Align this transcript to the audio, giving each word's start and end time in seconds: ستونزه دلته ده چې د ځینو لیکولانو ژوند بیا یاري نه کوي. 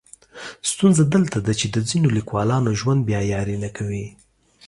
ستونزه 0.71 1.03
دلته 1.13 1.37
ده 1.45 1.53
چې 1.59 1.67
د 1.75 1.77
ځینو 1.89 2.07
لیکولانو 2.17 2.77
ژوند 2.79 2.99
بیا 3.09 3.21
یاري 3.33 3.57
نه 3.63 3.69
کوي. 3.77 4.05